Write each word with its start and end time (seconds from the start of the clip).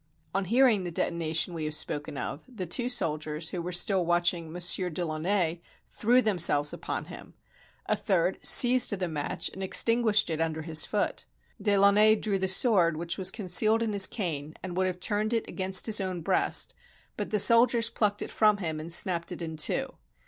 On 0.33 0.45
hearing 0.45 0.83
the 0.83 0.89
detonation 0.89 1.53
we 1.53 1.65
have 1.65 1.75
spoken 1.75 2.17
of, 2.17 2.43
the 2.51 2.65
two 2.65 2.89
soldiers 2.89 3.49
who 3.49 3.61
were 3.61 3.71
still 3.71 4.03
watching 4.03 4.51
Monsieur 4.51 4.89
de 4.89 5.05
Launay 5.05 5.61
threw 5.91 6.23
themselves 6.23 6.73
upon 6.73 7.05
him: 7.05 7.35
a 7.85 7.95
third 7.95 8.39
seized 8.41 8.89
the 8.99 9.07
match 9.07 9.49
and 9.53 9.61
extinguished 9.61 10.31
it 10.31 10.41
under 10.41 10.63
his 10.63 10.87
foot. 10.87 11.25
De 11.61 11.77
Launay 11.77 12.15
drew 12.15 12.39
the 12.39 12.47
sword 12.47 12.97
which 12.97 13.19
was 13.19 13.29
concealed 13.29 13.83
in 13.83 13.93
his 13.93 14.07
cane, 14.07 14.55
and 14.63 14.75
would 14.75 14.87
have 14.87 14.99
turned 14.99 15.33
it 15.35 15.47
against 15.47 15.85
his 15.85 16.01
own 16.01 16.21
breast, 16.21 16.73
but 17.15 17.29
the 17.29 17.37
soldiers 17.37 17.91
plucked 17.91 18.23
it 18.23 18.31
from 18.31 18.57
him 18.57 18.79
and 18.79 18.91
snapped 18.91 19.31
it 19.31 19.39
in 19.43 19.55
two. 19.55 19.91